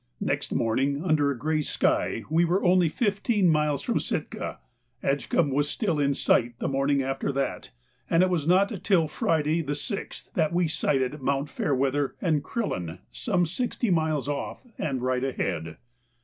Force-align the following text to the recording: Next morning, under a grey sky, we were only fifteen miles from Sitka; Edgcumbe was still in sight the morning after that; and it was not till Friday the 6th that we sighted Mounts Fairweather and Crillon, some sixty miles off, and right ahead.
Next 0.19 0.51
morning, 0.51 1.03
under 1.03 1.29
a 1.29 1.37
grey 1.37 1.61
sky, 1.61 2.23
we 2.27 2.43
were 2.43 2.65
only 2.65 2.89
fifteen 2.89 3.47
miles 3.49 3.83
from 3.83 3.99
Sitka; 3.99 4.57
Edgcumbe 5.03 5.53
was 5.53 5.69
still 5.69 5.99
in 5.99 6.15
sight 6.15 6.57
the 6.57 6.67
morning 6.67 7.03
after 7.03 7.31
that; 7.33 7.69
and 8.09 8.23
it 8.23 8.29
was 8.31 8.47
not 8.47 8.83
till 8.83 9.07
Friday 9.07 9.61
the 9.61 9.73
6th 9.73 10.31
that 10.33 10.53
we 10.53 10.67
sighted 10.67 11.21
Mounts 11.21 11.51
Fairweather 11.51 12.15
and 12.19 12.43
Crillon, 12.43 12.97
some 13.11 13.45
sixty 13.45 13.91
miles 13.91 14.27
off, 14.27 14.65
and 14.79 15.03
right 15.03 15.23
ahead. 15.23 15.77